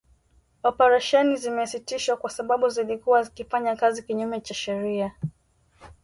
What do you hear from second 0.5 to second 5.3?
Operesheni zimesitishwa kwa sababu zilikuwa zikifanya kazi kinyume cha sheria